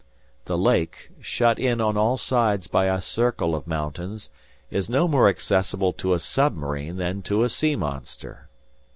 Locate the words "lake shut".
0.57-1.59